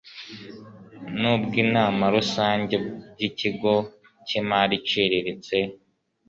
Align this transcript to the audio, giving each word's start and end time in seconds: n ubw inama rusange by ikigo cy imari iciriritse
n 1.19 1.21
ubw 1.33 1.51
inama 1.63 2.03
rusange 2.15 2.73
by 3.13 3.21
ikigo 3.29 3.73
cy 4.25 4.33
imari 4.41 4.73
iciriritse 4.79 5.57